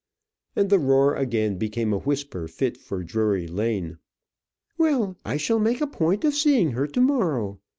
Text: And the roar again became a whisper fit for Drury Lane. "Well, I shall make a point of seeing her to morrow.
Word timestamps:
And 0.55 0.71
the 0.71 0.79
roar 0.79 1.15
again 1.15 1.59
became 1.59 1.93
a 1.93 1.99
whisper 1.99 2.47
fit 2.47 2.75
for 2.75 3.03
Drury 3.03 3.45
Lane. 3.45 3.99
"Well, 4.75 5.15
I 5.23 5.37
shall 5.37 5.59
make 5.59 5.79
a 5.79 5.85
point 5.85 6.23
of 6.25 6.33
seeing 6.33 6.71
her 6.71 6.87
to 6.87 6.99
morrow. 7.01 7.59